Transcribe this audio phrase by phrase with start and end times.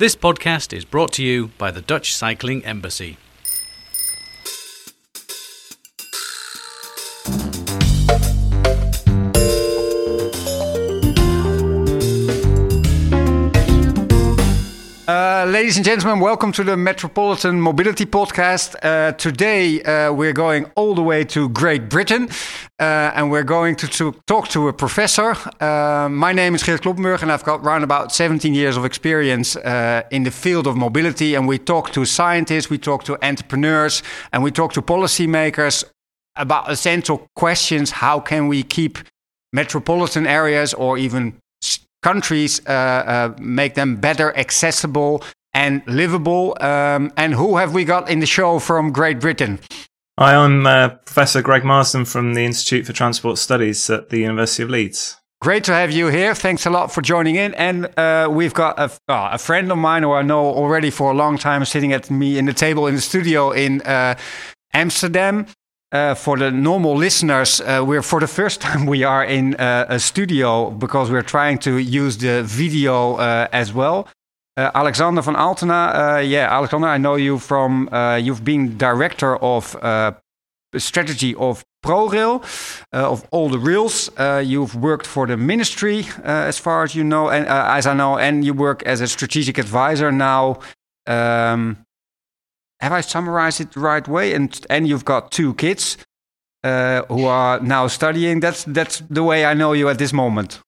[0.00, 3.18] This podcast is brought to you by the Dutch Cycling Embassy.
[15.70, 18.74] Ladies and gentlemen, welcome to the Metropolitan Mobility Podcast.
[18.82, 22.28] Uh, today uh, we're going all the way to Great Britain
[22.80, 25.36] uh, and we're going to, to, talk to a professor.
[25.60, 29.54] Uh, my name is Geert Kloppenburg and I've got around about 17 years of experience
[29.54, 31.36] uh, in the field of mobility.
[31.36, 35.84] And we talk to scientists, we talk to entrepreneurs, and we talk to policymakers
[36.34, 37.92] about essential questions.
[37.92, 38.98] How can we keep
[39.52, 41.36] metropolitan areas or even
[42.02, 45.22] countries uh, uh, make them better accessible
[45.54, 46.56] and livable.
[46.60, 49.60] Um, and who have we got in the show from Great Britain?
[50.18, 54.62] Hi, I'm uh, Professor Greg Marsden from the Institute for Transport Studies at the University
[54.62, 55.16] of Leeds.
[55.40, 56.34] Great to have you here.
[56.34, 57.54] Thanks a lot for joining in.
[57.54, 61.12] And uh, we've got a, uh, a, friend of mine who I know already for
[61.12, 64.16] a long time sitting at me in the table in the studio in uh,
[64.74, 65.46] Amsterdam.
[65.92, 69.86] Uh, for the normal listeners, uh, we're for the first time we are in uh,
[69.88, 74.06] a studio because we're trying to use the video uh, as well.
[74.56, 79.76] Uh, Alexander van Altena, uh, yeah, Alexander, I know you from you've been director of
[80.76, 82.42] strategy of ProRail,
[82.92, 84.10] of all the rails.
[84.44, 88.44] you've worked for the ministry, as far as you know, and as I know, and
[88.44, 90.58] you work as a strategic advisor now.
[91.06, 91.78] Um,
[92.80, 94.34] have I summarized it the right way?
[94.34, 95.98] And and you've got two kids
[96.64, 98.40] uh, who are now studying.
[98.40, 100.60] That's that's the way I know you at this moment.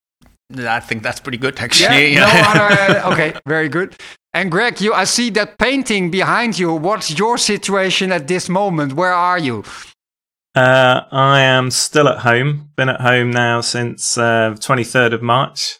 [0.58, 2.14] I think that's pretty good, actually.
[2.14, 3.96] Yeah, no other, uh, okay, very good.
[4.34, 6.72] And Greg, you, I see that painting behind you.
[6.72, 8.94] What's your situation at this moment?
[8.94, 9.64] Where are you?
[10.54, 12.70] Uh, I am still at home.
[12.76, 15.78] Been at home now since uh, 23rd of March.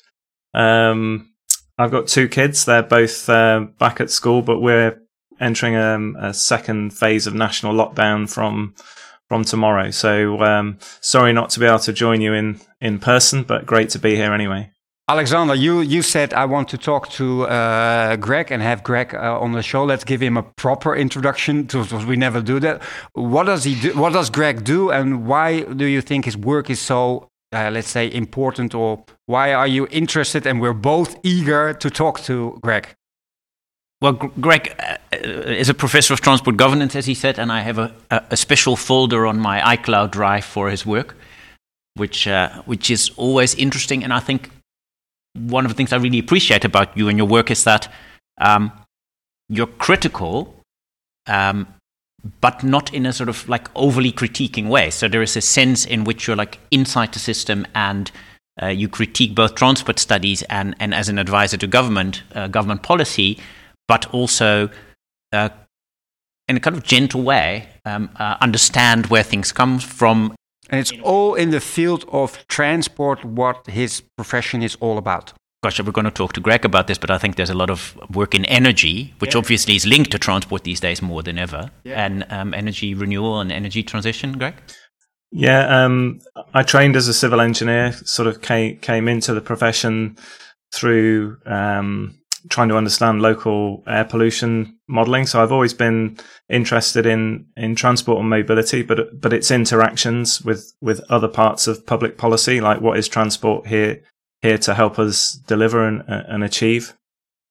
[0.54, 1.32] Um,
[1.78, 2.64] I've got two kids.
[2.64, 5.00] They're both uh, back at school, but we're
[5.40, 8.74] entering um, a second phase of national lockdown from
[9.32, 9.90] from tomorrow.
[9.90, 13.88] So um, sorry not to be able to join you in in person, but great
[13.94, 14.70] to be here anyway.
[15.08, 19.40] Alexander, you, you said I want to talk to uh, Greg and have Greg uh,
[19.44, 19.84] on the show.
[19.84, 21.66] Let's give him a proper introduction
[22.06, 22.82] we never do that.
[23.14, 23.90] What does he do?
[24.02, 27.88] What does Greg do, and why do you think his work is so, uh, let's
[27.88, 28.74] say, important?
[28.74, 30.46] Or why are you interested?
[30.46, 32.84] And we're both eager to talk to Greg.
[34.02, 37.78] Well, Greg uh, is a professor of transport governance, as he said, and I have
[37.78, 41.14] a, a special folder on my iCloud drive for his work,
[41.94, 44.02] which uh, which is always interesting.
[44.02, 44.50] And I think
[45.34, 47.92] one of the things I really appreciate about you and your work is that
[48.40, 48.72] um,
[49.48, 50.52] you're critical,
[51.28, 51.68] um,
[52.40, 54.90] but not in a sort of like overly critiquing way.
[54.90, 58.10] So there is a sense in which you're like inside the system and
[58.60, 62.82] uh, you critique both transport studies and, and as an advisor to government uh, government
[62.82, 63.38] policy
[63.88, 64.70] but also
[65.32, 65.48] uh,
[66.48, 70.34] in a kind of gentle way um, uh, understand where things come from.
[70.70, 75.32] And it's all in the field of transport, what his profession is all about.
[75.62, 77.70] Gosh, we're going to talk to Greg about this, but I think there's a lot
[77.70, 79.38] of work in energy, which yeah.
[79.38, 82.04] obviously is linked to transport these days more than ever, yeah.
[82.04, 84.38] and um, energy renewal and energy transition.
[84.38, 84.54] Greg.
[85.30, 86.20] Yeah, um,
[86.52, 87.92] I trained as a civil engineer.
[87.92, 90.16] Sort of came came into the profession
[90.74, 95.26] through um, trying to understand local air pollution modeling.
[95.26, 100.72] So I've always been interested in in transport and mobility, but but its interactions with
[100.80, 104.00] with other parts of public policy, like what is transport here
[104.42, 106.94] here to help us deliver and, and achieve.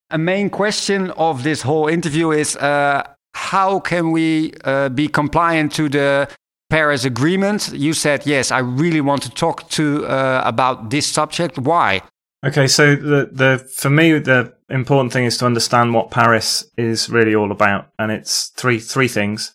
[0.10, 3.04] A main question of this whole interview is uh,
[3.34, 6.28] how can we uh, be compliant to the
[6.70, 7.72] Paris Agreement?
[7.74, 8.52] You said yes.
[8.52, 11.58] I really want to talk to uh, about this subject.
[11.58, 12.02] Why?
[12.46, 17.10] Okay, so the the for me the important thing is to understand what Paris is
[17.10, 19.54] really all about, and it's three three things.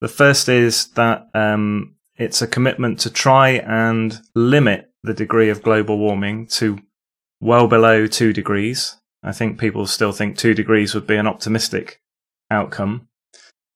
[0.00, 5.62] The first is that um, it's a commitment to try and limit the degree of
[5.62, 6.78] global warming to
[7.40, 8.96] well below two degrees.
[9.22, 12.00] I think people still think two degrees would be an optimistic
[12.50, 13.08] outcome.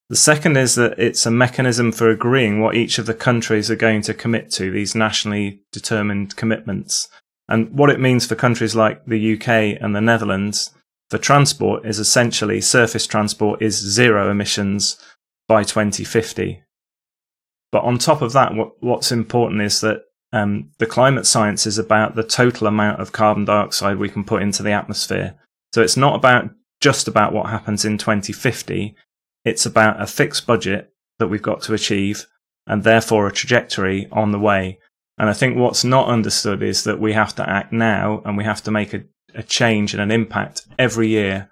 [0.08, 3.76] The second is that it's a mechanism for agreeing what each of the countries are
[3.76, 7.08] going to commit to, these nationally determined commitments.
[7.48, 10.70] And what it means for countries like the UK and the Netherlands
[11.10, 14.96] for transport is essentially surface transport is zero emissions
[15.48, 16.62] by 2050.
[17.72, 20.02] But on top of that, what, what's important is that
[20.32, 24.42] um, the climate science is about the total amount of carbon dioxide we can put
[24.42, 25.34] into the atmosphere.
[25.74, 28.94] So it's not about just about what happens in 2050.
[29.44, 32.26] It's about a fixed budget that we've got to achieve
[32.66, 34.78] and therefore a trajectory on the way.
[35.18, 38.44] And I think what's not understood is that we have to act now and we
[38.44, 39.02] have to make a,
[39.34, 41.48] a change and an impact every year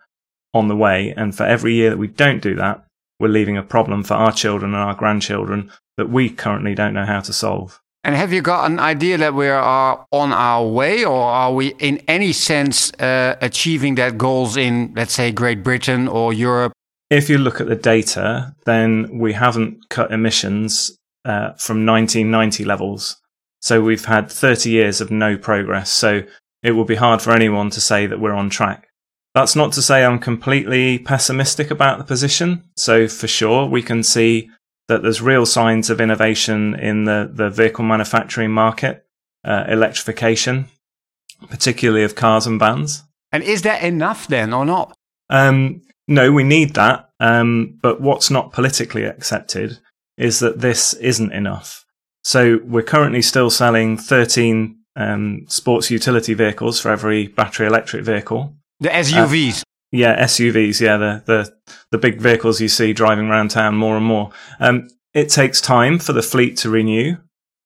[0.55, 1.13] on the way.
[1.17, 2.85] And for every year that we don't do that,
[3.21, 7.05] we're leaving a problem for our children and our grandchildren that we currently don't know
[7.05, 7.81] how to solve.
[8.05, 11.75] And have you got an idea that we are on our way, or are we
[11.79, 16.73] in any sense uh, achieving that goals in, let's say, Great Britain or Europe?
[17.11, 23.17] If you look at the data, then we haven't cut emissions uh, from 1990 levels.
[23.61, 25.91] So we've had 30 years of no progress.
[25.91, 26.23] So
[26.63, 28.89] it will be hard for anyone to say that we're on track.
[29.35, 32.65] That's not to say I'm completely pessimistic about the position.
[32.77, 34.51] So for sure, we can see
[34.89, 39.07] that there's real signs of innovation in the, the vehicle manufacturing market,
[39.45, 40.69] uh, electrification,
[41.49, 43.05] particularly of cars and vans.
[43.31, 44.97] And is that enough then or not?
[45.29, 47.11] Um, no, we need that.
[47.21, 49.79] Um, but what's not politically accepted
[50.17, 51.85] is that this isn't enough.
[52.25, 58.55] So we're currently still selling 13 um, sports utility vehicles for every battery electric vehicle.
[58.81, 59.61] The SUVs.
[59.61, 60.81] Uh, yeah, SUVs.
[60.81, 64.31] Yeah, the the the big vehicles you see driving around town more and more.
[64.61, 67.17] Um, it takes time for the fleet to renew,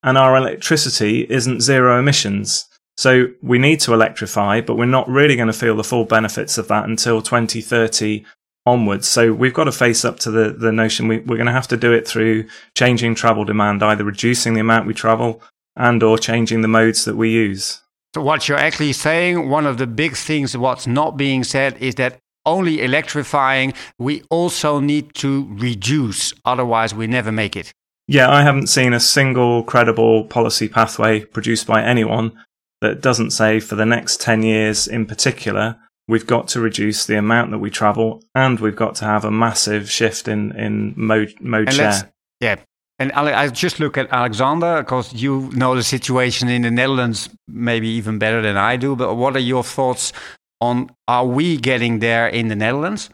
[0.03, 2.69] and our electricity isn't zero emissions.
[2.99, 6.59] So we need to electrify, but we're not really going to feel the full benefits
[6.59, 8.25] of that until 2030
[8.67, 9.09] onwards.
[9.09, 11.69] So we've got to face up to the, the notion we, we're going to have
[11.69, 12.47] to do it through
[12.77, 15.43] changing travel demand, either reducing the amount we travel
[15.77, 17.83] and or changing the modes that we use.
[18.15, 21.95] So what you're actually saying, one of the big things what's not being said is
[21.95, 27.73] that only electrifying, we also need to reduce, otherwise we never make it.
[28.09, 32.33] Yeah, I haven't seen a single credible policy pathway produced by anyone
[32.81, 35.79] that doesn't say for the next 10 years in particular,
[36.09, 39.31] we've got to reduce the amount that we travel and we've got to have a
[39.31, 42.13] massive shift in, in mode, mode share.
[42.41, 42.57] Yeah,
[43.03, 47.89] and I just look at Alexander because you know the situation in the Netherlands maybe
[47.89, 48.95] even better than I do.
[48.95, 50.13] But what are your thoughts
[50.61, 53.11] on are we getting there in the Netherlands?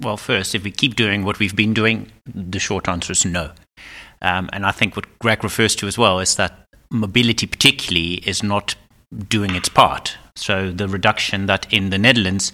[0.00, 3.52] Well, first, if we keep doing what we've been doing, the short answer is no.
[4.20, 8.42] Um, and I think what Greg refers to as well is that mobility, particularly, is
[8.42, 8.74] not
[9.28, 10.16] doing its part.
[10.36, 12.52] So the reduction that in the Netherlands,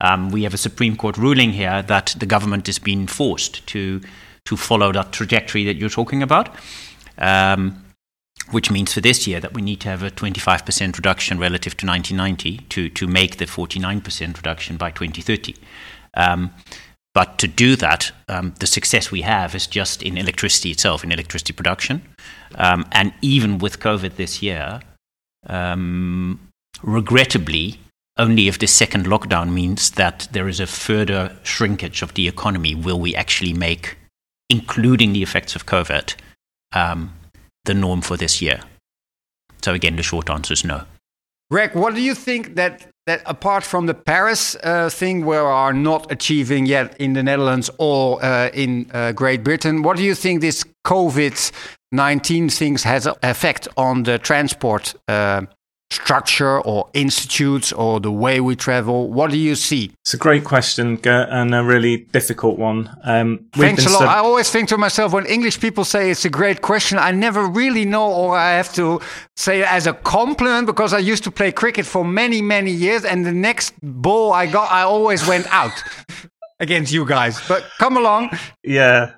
[0.00, 4.00] um, we have a Supreme Court ruling here that the government is being forced to
[4.46, 6.54] to follow that trajectory that you're talking about.
[7.18, 7.82] Um,
[8.50, 11.86] which means for this year that we need to have a 25% reduction relative to
[11.86, 15.56] 1990 to, to make the 49% reduction by 2030.
[16.14, 16.52] Um,
[17.12, 21.12] but to do that, um, the success we have is just in electricity itself, in
[21.12, 22.02] electricity production.
[22.54, 24.80] Um, and even with COVID this year,
[25.46, 26.38] um,
[26.82, 27.80] regrettably,
[28.18, 32.74] only if the second lockdown means that there is a further shrinkage of the economy
[32.74, 33.96] will we actually make
[34.48, 36.14] including the effects of COVID,
[36.72, 37.12] um,
[37.64, 38.60] the norm for this year?
[39.62, 40.84] So again, the short answer is no.
[41.50, 45.72] Greg, what do you think that that apart from the Paris uh, thing, we are
[45.72, 50.14] not achieving yet in the Netherlands or uh, in uh, Great Britain, what do you
[50.14, 51.52] think this COVID
[51.92, 55.42] nineteen things has an effect on the transport uh,
[55.90, 59.10] structure or institutes or the way we travel?
[59.10, 59.92] What do you see?
[60.02, 62.90] It's a great question, Gert, and a really difficult one.
[63.04, 64.02] Um, Thanks a lot.
[64.02, 67.46] I always think to myself when English people say it's a great question, I never
[67.46, 69.00] really know, or I have to
[69.36, 73.04] say it as a compliment because I used to play cricket for many, many years,
[73.04, 75.82] and the next ball I got, I always went out
[76.60, 77.46] against you guys.
[77.46, 78.30] But come along.
[78.62, 79.12] Yeah.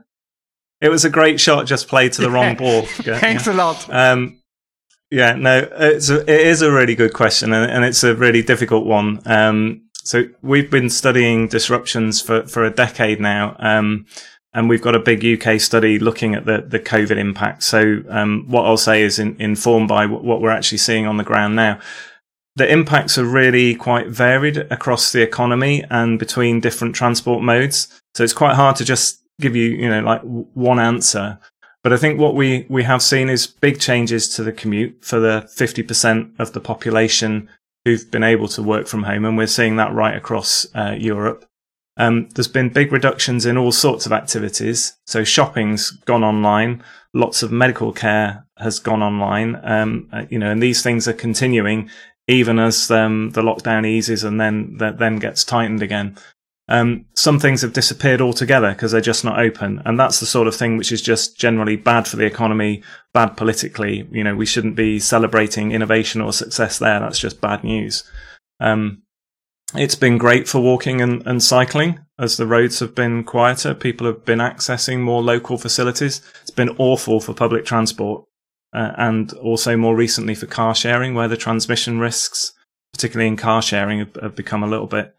[0.81, 2.83] It was a great shot, just played to the wrong ball.
[2.87, 3.53] Thanks yeah.
[3.53, 3.87] a lot.
[3.91, 4.41] Um,
[5.11, 8.43] yeah, no, it's a, it is a really good question, and, and it's a really
[8.43, 9.21] difficult one.
[9.25, 14.07] Um, so we've been studying disruptions for, for a decade now, um,
[14.53, 17.63] and we've got a big UK study looking at the, the COVID impact.
[17.63, 21.25] So um, what I'll say is in, informed by what we're actually seeing on the
[21.25, 21.79] ground now.
[22.57, 28.01] The impacts are really quite varied across the economy and between different transport modes.
[28.15, 31.39] So it's quite hard to just give you, you know, like one answer.
[31.89, 35.19] But I think what we, we have seen is big changes to the commute for
[35.19, 37.49] the 50% of the population
[37.87, 39.25] who've been able to work from home.
[39.25, 41.47] And we're seeing that right across uh, Europe.
[41.97, 44.99] Um, there's been big reductions in all sorts of activities.
[45.07, 46.85] So shopping's gone online.
[47.15, 49.59] Lots of medical care has gone online.
[49.63, 51.89] Um, uh, you know, and these things are continuing
[52.27, 56.19] even as um, the lockdown eases and then that then gets tightened again.
[56.71, 59.81] Um, some things have disappeared altogether because they're just not open.
[59.85, 62.83] And that's the sort of thing which is just generally bad for the economy,
[63.15, 64.07] bad politically.
[64.11, 67.01] You know, we shouldn't be celebrating innovation or success there.
[67.01, 68.05] That's just bad news.
[68.61, 69.03] Um,
[69.75, 73.75] it's been great for walking and, and cycling as the roads have been quieter.
[73.75, 76.21] People have been accessing more local facilities.
[76.43, 78.25] It's been awful for public transport.
[78.75, 82.53] Uh, and also more recently for car sharing, where the transmission risks,
[82.93, 85.15] particularly in car sharing, have, have become a little bit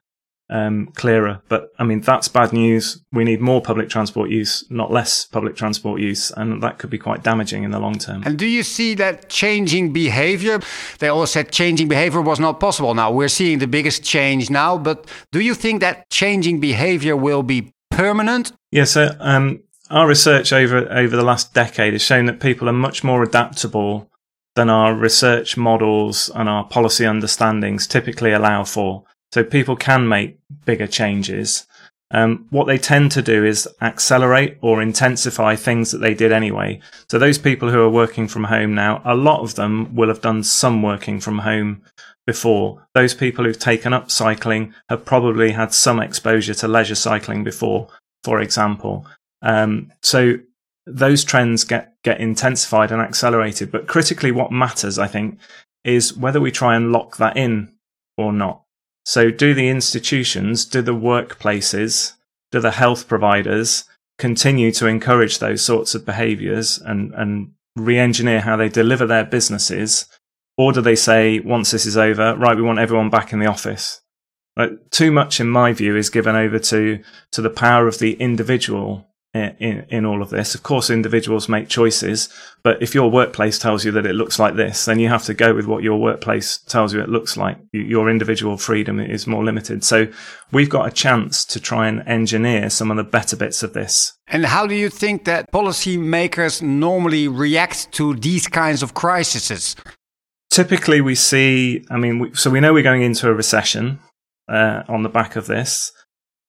[0.49, 1.41] um, clearer.
[1.47, 3.03] But I mean, that's bad news.
[3.11, 6.31] We need more public transport use, not less public transport use.
[6.31, 8.23] And that could be quite damaging in the long term.
[8.25, 10.59] And do you see that changing behavior?
[10.99, 12.93] They always said changing behavior was not possible.
[12.93, 14.77] Now we're seeing the biggest change now.
[14.77, 18.51] But do you think that changing behavior will be permanent?
[18.71, 18.95] Yes.
[18.95, 22.73] Yeah, so, um, our research over, over the last decade has shown that people are
[22.73, 24.09] much more adaptable
[24.55, 29.03] than our research models and our policy understandings typically allow for.
[29.31, 31.67] So people can make bigger changes.
[32.11, 36.79] Um, what they tend to do is accelerate or intensify things that they did anyway.
[37.09, 40.21] So those people who are working from home now, a lot of them will have
[40.21, 41.83] done some working from home
[42.25, 42.87] before.
[42.95, 47.87] Those people who've taken up cycling have probably had some exposure to leisure cycling before,
[48.23, 49.05] for example.
[49.43, 50.39] Um, so
[50.87, 53.71] those trends get, get intensified and accelerated.
[53.71, 55.37] But critically, what matters, I think,
[55.83, 57.73] is whether we try and lock that in
[58.17, 58.63] or not.
[59.09, 62.13] So do the institutions, do the workplaces,
[62.51, 63.85] do the health providers
[64.19, 70.05] continue to encourage those sorts of behaviors and, and re-engineer how they deliver their businesses?
[70.59, 73.47] Or do they say, once this is over, right, we want everyone back in the
[73.47, 73.99] office?
[74.91, 76.99] Too much, in my view, is given over to,
[77.31, 80.55] to the power of the individual in, in all of this.
[80.55, 82.29] Of course, individuals make choices,
[82.63, 85.33] but if your workplace tells you that it looks like this, then you have to
[85.33, 87.57] go with what your workplace tells you it looks like.
[87.71, 89.83] Your individual freedom is more limited.
[89.83, 90.07] So
[90.51, 94.13] we've got a chance to try and engineer some of the better bits of this.
[94.27, 99.75] And how do you think that policymakers normally react to these kinds of crises?
[100.49, 103.99] Typically, we see, I mean, we, so we know we're going into a recession
[104.47, 105.91] uh, on the back of this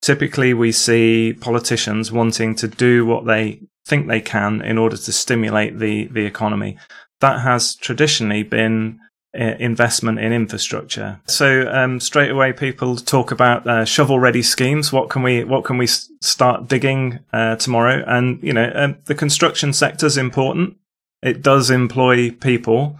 [0.02, 5.12] typically we see politicians wanting to do what they think they can in order to
[5.12, 6.76] stimulate the, the economy.
[7.20, 9.00] That has traditionally been
[9.38, 11.20] uh, investment in infrastructure.
[11.26, 14.92] So um, straight away, people talk about uh, shovel-ready schemes.
[14.92, 18.02] What can we what can we start digging uh, tomorrow?
[18.06, 20.76] And you know, um, the construction sector is important.
[21.22, 22.98] It does employ people,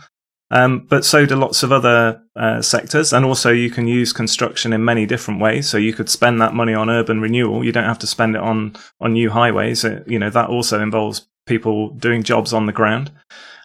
[0.51, 3.13] um, but so do lots of other uh, sectors.
[3.13, 5.69] And also you can use construction in many different ways.
[5.69, 7.65] So you could spend that money on urban renewal.
[7.65, 9.85] You don't have to spend it on, on new highways.
[9.85, 13.13] It, you know, that also involves people doing jobs on the ground.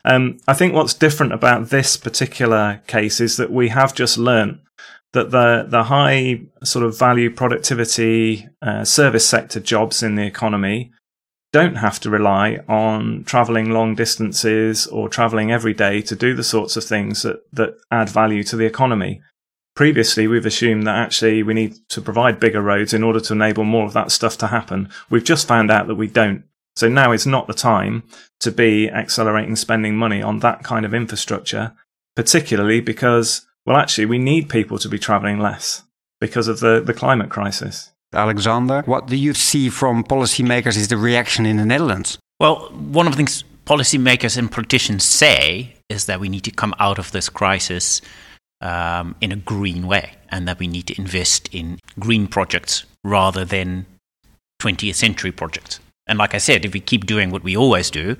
[0.05, 4.59] Um, I think what's different about this particular case is that we have just learnt
[5.13, 10.91] that the the high sort of value productivity uh, service sector jobs in the economy
[11.55, 16.43] don't have to rely on traveling long distances or traveling every day to do the
[16.43, 19.21] sorts of things that, that add value to the economy.
[19.73, 23.63] Previously, we've assumed that actually we need to provide bigger roads in order to enable
[23.63, 24.89] more of that stuff to happen.
[25.09, 26.43] We've just found out that we don't.
[26.75, 28.03] So now is not the time
[28.41, 31.73] to be accelerating spending money on that kind of infrastructure,
[32.17, 35.83] particularly because, well, actually, we need people to be traveling less
[36.19, 37.93] because of the, the climate crisis.
[38.13, 42.17] Alexander, what do you see from policymakers is the reaction in the Netherlands?
[42.39, 46.73] Well, one of the things policymakers and politicians say is that we need to come
[46.79, 48.01] out of this crisis
[48.61, 53.45] um, in a green way and that we need to invest in green projects rather
[53.45, 53.85] than
[54.61, 55.79] 20th century projects.
[56.07, 58.17] And like I said, if we keep doing what we always do,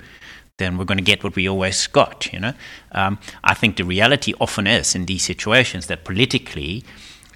[0.57, 2.31] then we're going to get what we always got.
[2.31, 2.53] You know,
[2.91, 6.83] um, I think the reality often is in these situations that politically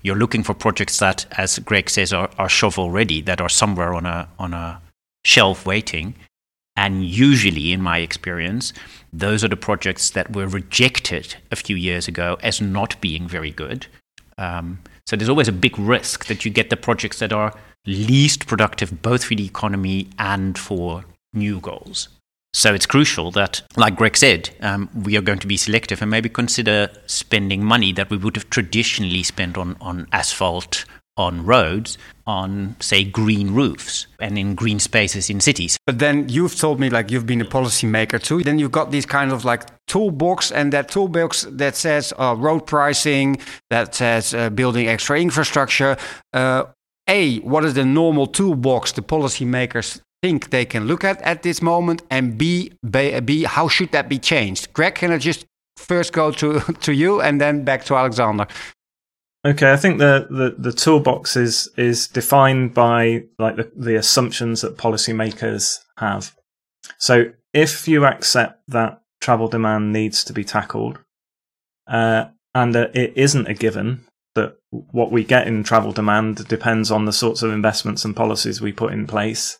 [0.03, 3.93] you're looking for projects that, as Greg says, are, are shovel ready, that are somewhere
[3.93, 4.81] on a on a
[5.25, 6.15] shelf waiting.
[6.75, 8.71] And usually, in my experience,
[9.11, 13.51] those are the projects that were rejected a few years ago as not being very
[13.51, 13.87] good.
[14.37, 17.53] Um, so there's always a big risk that you get the projects that are
[17.85, 21.03] least productive, both for the economy and for
[21.33, 22.09] new goals.
[22.53, 26.09] So it's crucial that, like Greg said, um, we are going to be selective and
[26.09, 31.97] maybe consider spending money that we would have traditionally spent on, on asphalt, on roads,
[32.25, 35.77] on, say, green roofs and in green spaces in cities.
[35.85, 38.41] But then you've told me, like, you've been a policymaker too.
[38.41, 42.65] Then you've got these kind of like toolbox, and that toolbox that says uh, road
[42.65, 43.37] pricing,
[43.69, 45.97] that says uh, building extra infrastructure.
[46.33, 46.63] Uh,
[47.07, 51.61] a, what is the normal toolbox the policymakers think they can look at at this
[51.61, 52.01] moment?
[52.09, 54.73] And B, B, B how should that be changed?
[54.73, 55.45] Greg, can I just
[55.77, 58.47] first go to, to you and then back to Alexander?
[59.45, 64.61] Okay, I think the, the, the toolbox is is defined by like the, the assumptions
[64.61, 66.35] that policymakers have.
[66.97, 70.99] So if you accept that travel demand needs to be tackled,
[71.87, 76.91] uh, and uh, it isn't a given that what we get in travel demand depends
[76.91, 79.58] on the sorts of investments and policies we put in place,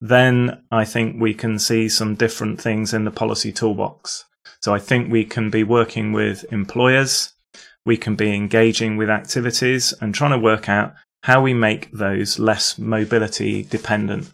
[0.00, 4.24] then I think we can see some different things in the policy toolbox.
[4.60, 7.32] So I think we can be working with employers.
[7.84, 12.38] We can be engaging with activities and trying to work out how we make those
[12.38, 14.32] less mobility dependent.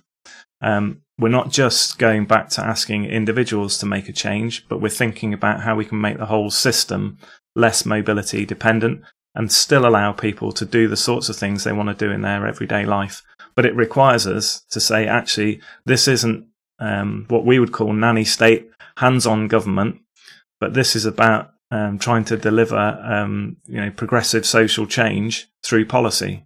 [0.60, 4.88] Um, we're not just going back to asking individuals to make a change, but we're
[4.88, 7.18] thinking about how we can make the whole system
[7.54, 9.02] less mobility dependent
[9.34, 12.22] and still allow people to do the sorts of things they want to do in
[12.22, 13.22] their everyday life.
[13.54, 16.46] But it requires us to say, actually, this isn't
[16.78, 20.00] um, what we would call nanny state hands on government,
[20.60, 25.86] but this is about um, trying to deliver um, you know progressive social change through
[25.86, 26.44] policy.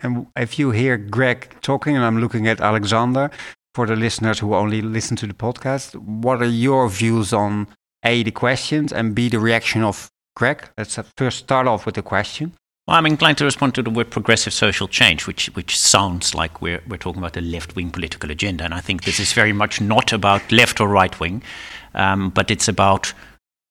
[0.00, 3.30] And if you hear Greg talking, and I'm looking at Alexander,
[3.74, 7.66] for the listeners who only listen to the podcast, what are your views on
[8.04, 10.68] A, the questions, and B, the reaction of Greg?
[10.78, 12.52] Let's first start off with the question.
[12.88, 16.62] Well, I'm inclined to respond to the word progressive social change, which which sounds like
[16.62, 19.52] we're we're talking about a left wing political agenda, and I think this is very
[19.52, 21.42] much not about left or right wing,
[21.92, 23.12] um, but it's about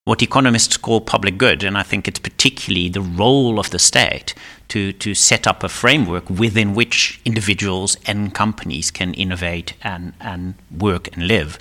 [0.04, 4.36] what economists call public good, and I think it's particularly the role of the state
[4.68, 10.54] to to set up a framework within which individuals and companies can innovate and and
[10.70, 11.58] work and live.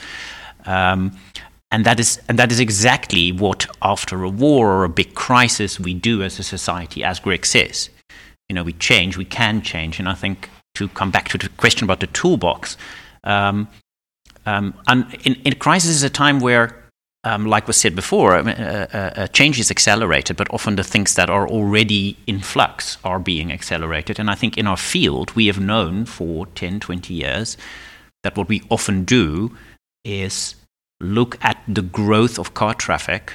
[0.68, 1.18] Um,
[1.72, 5.80] and that is and that is exactly what after a war or a big crisis
[5.80, 7.90] we do as a society as greg says
[8.50, 11.50] you know we change we can change and i think to come back to the
[11.50, 12.78] question about the toolbox
[13.24, 13.68] um,
[14.46, 16.84] um, and in, in crisis is a time where
[17.24, 21.16] um, like was said before, uh, uh, uh, change is accelerated, but often the things
[21.16, 24.18] that are already in flux are being accelerated.
[24.18, 27.58] And I think in our field, we have known for 10, 20 years
[28.24, 29.56] that what we often do
[30.06, 30.56] is
[31.00, 33.34] look at the growth of car traffic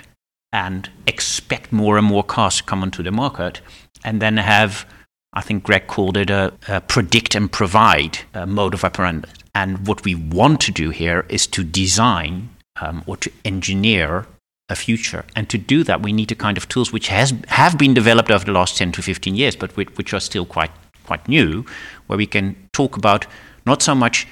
[0.52, 3.60] and expect more and more cars to come onto the market,
[4.04, 4.84] and then have,
[5.32, 9.28] I think Greg called it a, a predict and provide mode of operandi.
[9.54, 12.50] And what we want to do here is to design
[12.80, 14.26] um, or to engineer
[14.68, 15.24] a future.
[15.36, 18.30] And to do that, we need a kind of tools which has have been developed
[18.30, 20.72] over the last 10 to 15 years, but which, which are still quite
[21.04, 21.64] quite new,
[22.06, 23.26] where we can talk about
[23.66, 24.26] not so much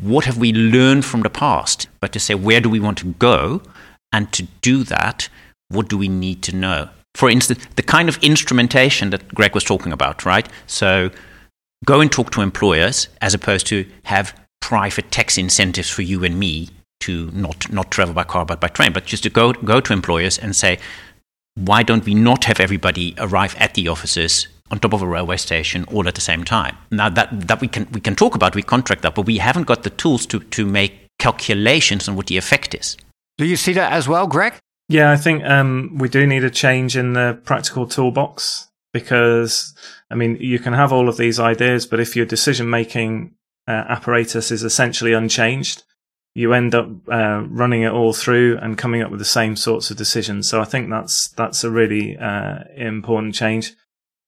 [0.00, 3.06] what have we learned from the past, but to say where do we want to
[3.14, 3.62] go,
[4.12, 5.28] and to do that,
[5.68, 6.88] what do we need to know?
[7.14, 10.48] For instance, the kind of instrumentation that Greg was talking about, right?
[10.66, 11.10] So
[11.84, 16.38] go and talk to employers as opposed to have private tax incentives for you and
[16.38, 16.68] me
[17.00, 19.92] to not, not travel by car but by train, but just to go, go to
[19.92, 20.78] employers and say,
[21.54, 25.36] why don't we not have everybody arrive at the offices on top of a railway
[25.36, 26.76] station all at the same time.
[26.90, 29.66] Now that that we can we can talk about, we contract that, but we haven't
[29.66, 32.96] got the tools to to make calculations on what the effect is.
[33.38, 34.54] Do you see that as well, Greg?
[34.88, 39.74] Yeah, I think um, we do need a change in the practical toolbox because
[40.10, 43.34] I mean you can have all of these ideas, but if your decision making
[43.68, 45.84] uh, apparatus is essentially unchanged,
[46.34, 49.90] you end up uh, running it all through and coming up with the same sorts
[49.90, 50.48] of decisions.
[50.48, 53.74] So I think that's that's a really uh, important change.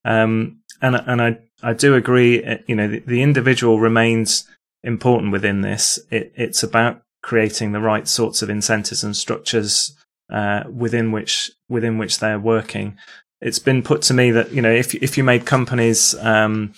[0.05, 2.45] Um, and and I I do agree.
[2.45, 4.49] Uh, you know, the, the individual remains
[4.83, 5.99] important within this.
[6.11, 9.97] It, it's about creating the right sorts of incentives and structures
[10.31, 12.97] uh, within which within which they're working.
[13.41, 16.75] It's been put to me that you know if if you made companies um,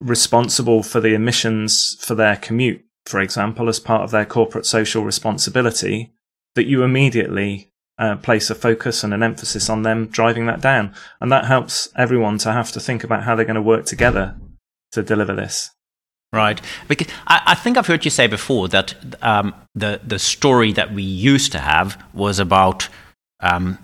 [0.00, 5.04] responsible for the emissions for their commute, for example, as part of their corporate social
[5.04, 6.12] responsibility,
[6.54, 10.94] that you immediately uh, place a focus and an emphasis on them driving that down.
[11.20, 14.36] And that helps everyone to have to think about how they're going to work together
[14.92, 15.70] to deliver this.
[16.32, 20.72] Right, because I, I think I've heard you say before that um, the the story
[20.72, 22.88] that we used to have was about
[23.40, 23.78] um,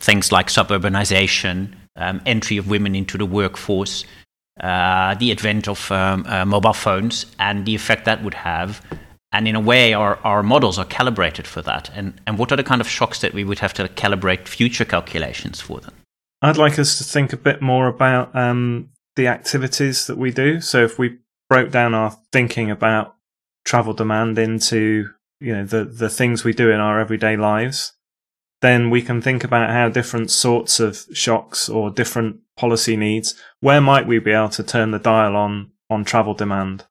[0.00, 4.04] things like suburbanization, um, entry of women into the workforce,
[4.60, 8.82] uh, the advent of um, uh, mobile phones, and the effect that would have
[9.34, 11.90] and in a way, our, our models are calibrated for that.
[11.94, 14.84] And, and what are the kind of shocks that we would have to calibrate future
[14.84, 15.92] calculations for them?
[16.40, 20.60] I'd like us to think a bit more about um, the activities that we do.
[20.60, 21.18] So if we
[21.48, 23.16] broke down our thinking about
[23.64, 25.08] travel demand into
[25.40, 27.92] you know the the things we do in our everyday lives,
[28.60, 33.80] then we can think about how different sorts of shocks or different policy needs, where
[33.80, 36.84] might we be able to turn the dial on on travel demand?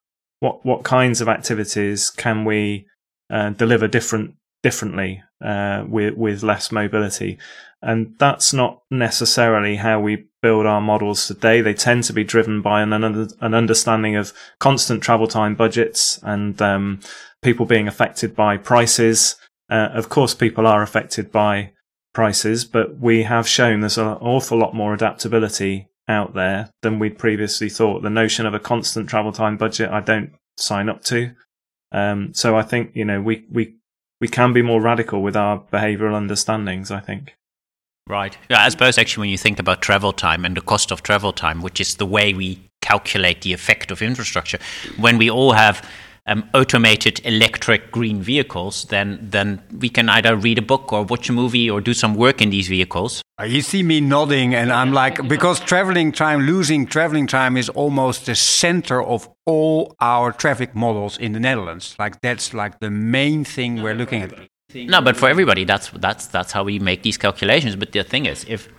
[0.44, 2.86] What what kinds of activities can we
[3.30, 7.38] uh, deliver different differently uh, with with less mobility,
[7.82, 11.62] and that's not necessarily how we build our models today.
[11.62, 16.62] They tend to be driven by an an understanding of constant travel time budgets and
[16.62, 17.00] um,
[17.42, 19.38] people being affected by prices.
[19.70, 21.72] Uh, of course, people are affected by
[22.14, 27.18] prices, but we have shown there's an awful lot more adaptability out there than we'd
[27.18, 28.04] previously thought.
[28.04, 31.32] The notion of a constant travel time budget, I don't sign up to.
[31.92, 33.76] Um, so I think, you know, we, we,
[34.20, 37.36] we can be more radical with our behavioral understandings, I think.
[38.08, 38.38] Right.
[38.50, 41.62] I suppose actually when you think about travel time and the cost of travel time,
[41.62, 44.60] which is the way we calculate the effect of infrastructure.
[44.98, 45.88] When we all have
[46.26, 51.30] um, automated electric green vehicles, then then we can either read a book or watch
[51.30, 53.22] a movie or do some work in these vehicles.
[53.40, 57.70] Uh, You see me nodding, and I'm like, because traveling time, losing traveling time is
[57.70, 61.96] almost the center of all our traffic models in the Netherlands.
[62.00, 64.34] Like, that's like the main thing we're looking at.
[64.74, 67.76] No, but for everybody, that's that's that's how we make these calculations.
[67.76, 68.70] But the thing is, if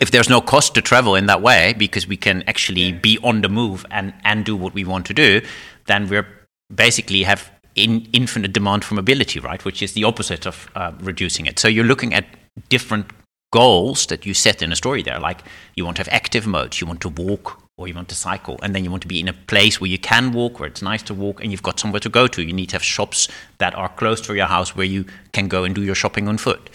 [0.00, 3.40] if there's no cost to travel in that way because we can actually be on
[3.42, 5.40] the move and and do what we want to do,
[5.86, 6.26] then we're
[6.74, 9.64] basically have in, infinite demand for mobility, right?
[9.64, 11.58] Which is the opposite of uh, reducing it.
[11.58, 12.26] So you're looking at
[12.68, 13.06] different
[13.52, 15.18] goals that you set in a story there.
[15.18, 15.42] Like
[15.74, 18.58] you want to have active modes, you want to walk or you want to cycle,
[18.62, 20.82] and then you want to be in a place where you can walk, where it's
[20.82, 22.42] nice to walk, and you've got somewhere to go to.
[22.42, 23.28] You need to have shops
[23.58, 26.38] that are close to your house where you can go and do your shopping on
[26.38, 26.70] foot.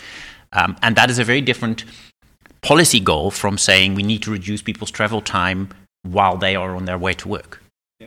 [0.53, 1.83] Um, and that is a very different
[2.61, 5.69] policy goal from saying we need to reduce people's travel time
[6.03, 7.62] while they are on their way to work.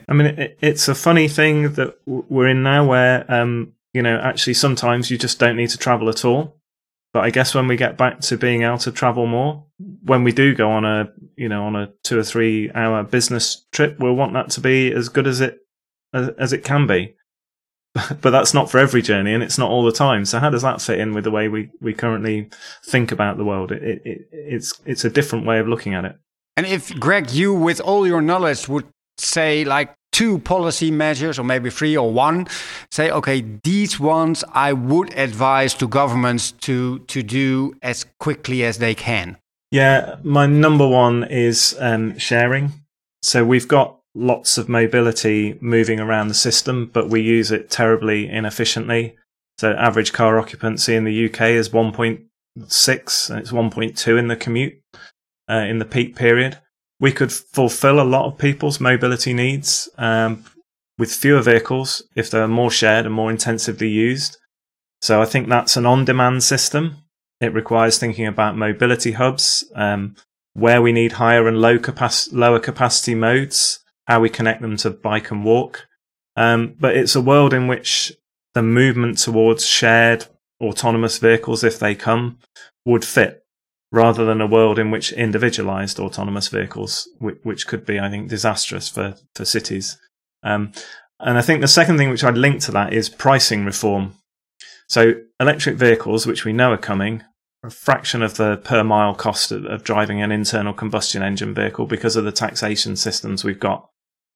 [0.09, 4.19] I mean, it, it's a funny thing that we're in now where, um, you know,
[4.19, 6.57] actually sometimes you just don't need to travel at all.
[7.13, 9.65] But I guess when we get back to being able to travel more,
[10.03, 13.65] when we do go on a, you know, on a two or three hour business
[13.73, 15.59] trip, we'll want that to be as good as it,
[16.13, 17.15] as, as it can be.
[18.21, 20.25] but that's not for every journey and it's not all the time.
[20.25, 22.51] So how does that fit in with the way we, we currently
[22.85, 23.73] think about the world?
[23.73, 26.17] It, it, it, it's, it's a different way of looking at it.
[26.57, 28.87] And if, Greg, you, with all your knowledge, would
[29.19, 32.47] say like two policy measures, or maybe three or one,
[32.91, 38.79] say, okay, these ones I would advise to governments to, to do as quickly as
[38.79, 39.37] they can.
[39.71, 42.73] Yeah, my number one is um, sharing.
[43.21, 48.27] So we've got lots of mobility moving around the system, but we use it terribly
[48.29, 49.17] inefficiently.
[49.59, 54.81] So average car occupancy in the UK is 1.6 and it's 1.2 in the commute
[55.51, 56.59] uh, in the peak period.
[56.99, 60.45] We could fulfill a lot of people's mobility needs um,
[60.99, 64.39] with fewer vehicles if they're more shared and more intensively used.
[65.03, 66.97] So I think that's an on-demand system.
[67.41, 70.17] It requires thinking about mobility hubs, um,
[70.55, 74.91] where we need higher and low capac- lower capacity modes, how we connect them to
[74.91, 75.87] bike and walk.
[76.35, 78.13] Um, but it's a world in which
[78.55, 80.27] the movement towards shared
[80.63, 82.39] autonomous vehicles, if they come,
[82.87, 83.45] would fit
[83.92, 88.29] rather than a world in which individualized autonomous vehicles, which, which could be, I think,
[88.29, 89.99] disastrous for, for cities.
[90.42, 90.72] Um,
[91.20, 94.14] and I think the second thing which I'd link to that is pricing reform.
[94.88, 97.22] So electric vehicles, which we know are coming,
[97.64, 101.87] a fraction of the per mile cost of, of driving an internal combustion engine vehicle
[101.87, 103.88] because of the taxation systems we've got.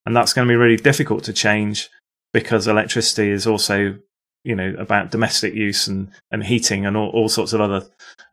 [0.07, 1.91] And that's going to be really difficult to change
[2.33, 3.99] because electricity is also,
[4.45, 7.87] you know, about domestic use and, and heating and all, all sorts of other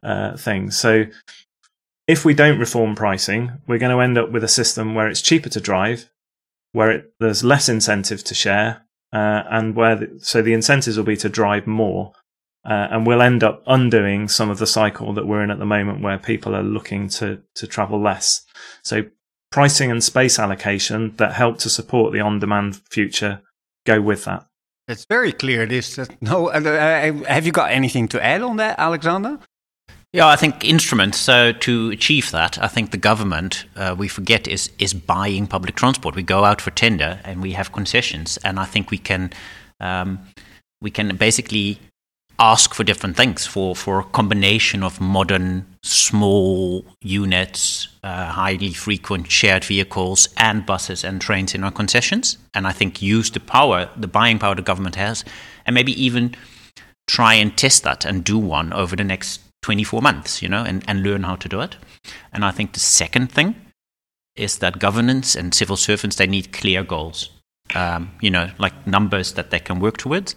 [0.04, 0.78] uh, things.
[0.80, 1.06] So
[2.08, 5.22] if we don't reform pricing, we're going to end up with a system where it's
[5.22, 6.10] cheaper to drive,
[6.72, 11.04] where it, there's less incentive to share, uh, and where the, so the incentives will
[11.04, 12.14] be to drive more,
[12.66, 15.66] uh, and we'll end up undoing some of the cycle that we're in at the
[15.66, 18.46] moment, where people are looking to to travel less.
[18.84, 19.04] So
[19.52, 23.42] pricing and space allocation that help to support the on-demand future
[23.86, 24.47] go with that.
[24.88, 25.66] It's very clear.
[25.66, 26.48] This uh, no.
[26.48, 29.40] Uh, uh, have you got anything to add on that, Alexander?
[30.14, 31.18] Yeah, I think instruments.
[31.18, 35.76] So to achieve that, I think the government uh, we forget is is buying public
[35.76, 36.16] transport.
[36.16, 39.32] We go out for tender and we have concessions, and I think we can
[39.82, 40.20] um,
[40.82, 41.80] we can basically
[42.40, 49.32] ask for different things for for a combination of modern small units, uh, highly frequent
[49.32, 52.38] shared vehicles, and buses and trains in our concessions.
[52.54, 55.24] And I think use the power, the buying power the government has,
[55.66, 56.36] and maybe even
[57.08, 60.84] try and test that and do one over the next 24 months, you know, and,
[60.88, 61.78] and learn how to do it.
[62.32, 63.56] And I think the second thing
[64.36, 67.30] is that governance and civil servants, they need clear goals,
[67.74, 70.36] um, you know, like numbers that they can work towards.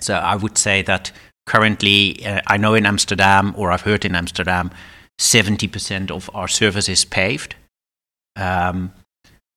[0.00, 1.12] So I would say that
[1.46, 4.70] currently, uh, I know in Amsterdam, or I've heard in Amsterdam,
[5.20, 7.54] 70% of our surface is paved.
[8.36, 8.92] Um,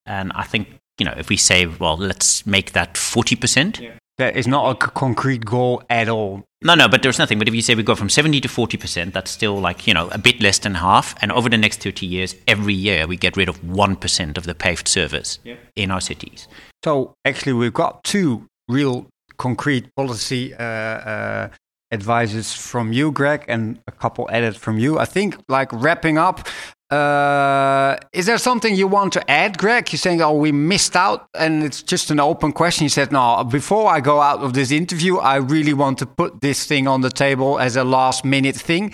[0.06, 3.80] and I think, you know, if we say, well, let's make that 40%.
[3.80, 3.90] Yeah.
[4.18, 6.44] That is not a c- concrete goal at all.
[6.62, 7.38] No, no, but there's nothing.
[7.38, 10.08] But if you say we go from 70 to 40%, that's still like, you know,
[10.10, 11.16] a bit less than half.
[11.20, 14.54] And over the next 30 years, every year we get rid of 1% of the
[14.54, 15.56] paved surface Yeah.
[15.74, 16.46] in our cities.
[16.84, 21.48] So actually, we've got two real concrete policy uh, uh,
[21.92, 24.98] advices from you, Greg, and a couple added from you.
[24.98, 26.48] I think, like wrapping up,
[26.90, 29.92] uh, is there something you want to add, Greg?
[29.92, 32.84] You're saying, "Oh, we missed out," and it's just an open question.
[32.84, 36.40] You said, "No, before I go out of this interview, I really want to put
[36.40, 38.92] this thing on the table as a last-minute thing."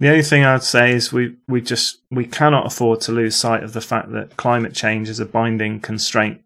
[0.00, 3.62] The only thing I'd say is we, we just we cannot afford to lose sight
[3.62, 6.41] of the fact that climate change is a binding constraint,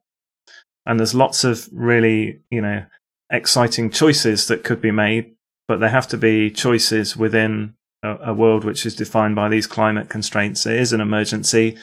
[0.86, 2.84] and there's lots of really you know
[3.30, 5.34] exciting choices that could be made,
[5.68, 9.66] but they have to be choices within a, a world which is defined by these
[9.66, 10.66] climate constraints.
[10.66, 11.76] It is an emergency,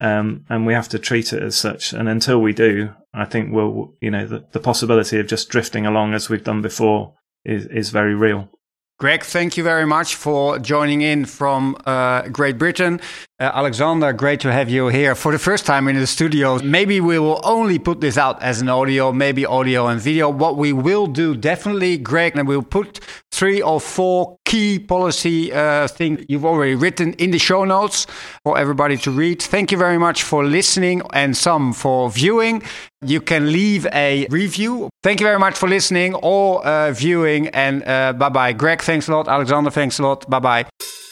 [0.00, 1.92] um, and we have to treat it as such.
[1.92, 5.86] And until we do, I think we'll you know the, the possibility of just drifting
[5.86, 8.50] along as we've done before is is very real.
[8.98, 12.98] Greg, thank you very much for joining in from uh, Great Britain.
[13.38, 16.58] Uh, Alexander, great to have you here for the first time in the studio.
[16.62, 20.30] Maybe we will only put this out as an audio, maybe audio and video.
[20.30, 25.88] What we will do definitely, Greg, and we'll put three or four key policy uh,
[25.88, 28.06] things you've already written in the show notes
[28.44, 29.42] for everybody to read.
[29.42, 32.62] Thank you very much for listening and some for viewing.
[33.06, 34.88] You can leave a review.
[35.02, 37.48] Thank you very much for listening or uh, viewing.
[37.48, 38.52] And uh, bye bye.
[38.52, 39.28] Greg, thanks a lot.
[39.28, 40.28] Alexander, thanks a lot.
[40.28, 41.05] Bye bye.